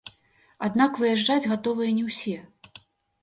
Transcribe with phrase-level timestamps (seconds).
[0.67, 2.35] Аднак выязджаць гатовыя не ўсе.